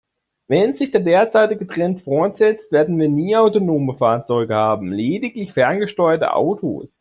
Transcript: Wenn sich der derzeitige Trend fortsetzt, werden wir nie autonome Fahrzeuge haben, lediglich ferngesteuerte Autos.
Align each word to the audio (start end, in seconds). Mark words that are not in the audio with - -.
Wenn 0.47 0.73
sich 0.75 0.89
der 0.89 1.01
derzeitige 1.01 1.67
Trend 1.67 2.01
fortsetzt, 2.01 2.71
werden 2.71 2.97
wir 2.97 3.07
nie 3.07 3.35
autonome 3.35 3.93
Fahrzeuge 3.93 4.55
haben, 4.55 4.91
lediglich 4.91 5.53
ferngesteuerte 5.53 6.33
Autos. 6.33 6.89